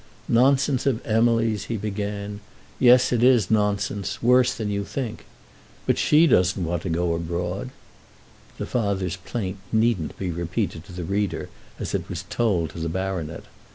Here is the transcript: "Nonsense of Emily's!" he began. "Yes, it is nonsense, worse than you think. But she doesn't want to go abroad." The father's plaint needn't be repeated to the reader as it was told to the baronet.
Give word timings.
"Nonsense 0.29 0.87
of 0.87 1.05
Emily's!" 1.05 1.65
he 1.65 1.77
began. 1.77 2.39
"Yes, 2.79 3.11
it 3.11 3.21
is 3.21 3.51
nonsense, 3.51 4.23
worse 4.23 4.51
than 4.55 4.71
you 4.71 4.83
think. 4.83 5.25
But 5.85 5.99
she 5.99 6.25
doesn't 6.25 6.65
want 6.65 6.81
to 6.81 6.89
go 6.89 7.13
abroad." 7.13 7.69
The 8.57 8.65
father's 8.65 9.17
plaint 9.17 9.57
needn't 9.71 10.17
be 10.17 10.31
repeated 10.31 10.85
to 10.85 10.91
the 10.91 11.03
reader 11.03 11.49
as 11.77 11.93
it 11.93 12.09
was 12.09 12.23
told 12.31 12.71
to 12.71 12.79
the 12.79 12.89
baronet. 12.89 13.43